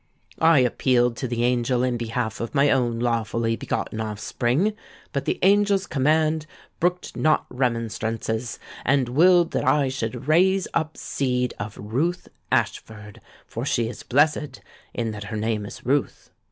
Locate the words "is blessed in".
13.89-15.11